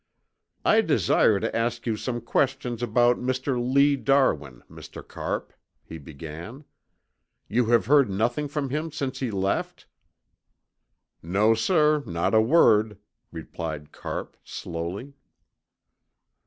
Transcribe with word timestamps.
"I 0.65 0.81
desire 0.81 1.39
to 1.39 1.55
ask 1.55 1.85
you 1.85 1.95
some 1.95 2.21
questions 2.21 2.81
about 2.81 3.17
Mr. 3.17 3.61
Lee 3.63 3.95
Darwin, 3.95 4.63
Mr. 4.67 5.07
Carpe," 5.07 5.53
he 5.83 5.99
began. 5.99 6.65
"You 7.47 7.67
have 7.67 7.85
heard 7.85 8.09
nothing 8.09 8.47
from 8.47 8.71
him 8.71 8.91
since 8.91 9.19
he 9.19 9.29
left?" 9.29 9.85
"No, 11.21 11.53
sir, 11.53 12.01
not 12.07 12.33
a 12.33 12.41
word," 12.41 12.97
replied 13.31 13.91
Carpe, 13.91 14.37
slowly. 14.43 15.13